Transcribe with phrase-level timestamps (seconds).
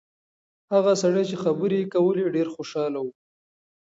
[0.73, 3.07] هغه سړی چې خبرې یې کولې ډېر خوشاله و.